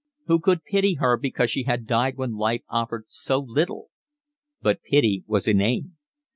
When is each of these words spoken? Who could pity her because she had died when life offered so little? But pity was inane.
Who 0.25 0.39
could 0.39 0.63
pity 0.63 0.95
her 0.95 1.15
because 1.15 1.51
she 1.51 1.65
had 1.65 1.85
died 1.85 2.17
when 2.17 2.33
life 2.33 2.63
offered 2.69 3.03
so 3.07 3.37
little? 3.37 3.91
But 4.59 4.81
pity 4.81 5.23
was 5.27 5.47
inane. 5.47 5.95